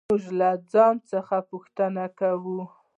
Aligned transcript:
موږ 0.09 0.23
له 0.39 0.49
ځان 0.71 0.95
څخه 1.11 1.35
پوښتنې 1.49 2.05
کوو. 2.19 2.59